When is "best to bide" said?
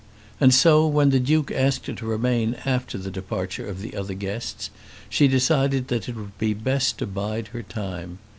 6.55-7.49